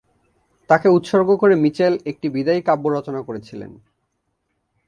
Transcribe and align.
তাকে 0.69 0.87
উৎসর্গ 0.89 1.29
করে 1.35 1.55
মিচেল 1.55 1.93
একটি 2.05 2.27
বিদায়ী 2.29 2.61
কাব্য 2.61 2.85
রচনা 2.89 3.21
করেছিলেন। 3.21 3.71